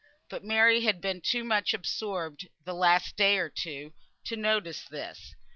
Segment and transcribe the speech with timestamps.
[0.29, 3.93] But Mary had been too much absorbed this last day or two
[4.25, 5.35] to notice this.